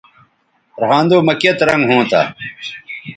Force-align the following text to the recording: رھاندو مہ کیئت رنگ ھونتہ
رھاندو 0.81 1.17
مہ 1.27 1.33
کیئت 1.39 1.59
رنگ 1.67 1.83
ھونتہ 1.89 2.21